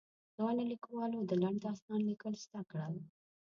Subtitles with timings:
[0.35, 2.95] ځوانو ليکوالو د لنډ داستان ليکل زده کړل.